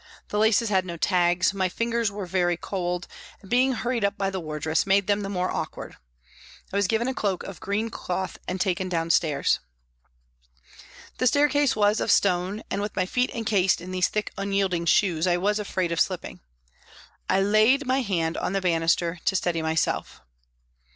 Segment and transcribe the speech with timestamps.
[0.29, 3.05] The laces had no tags, my fingers were very cold,
[3.39, 5.95] and being hurried up by the wardress made them the more awkward.
[6.73, 9.59] I was given a cloak of THE HOSPITAL 97 green, cloth and taken downstairs.
[11.19, 15.27] The staircase was of stone and, with my feet encased in these thick unyielding shoes,
[15.27, 16.39] I was afraid of slipping.
[17.29, 20.19] I laid my hand on the banister to steady myself.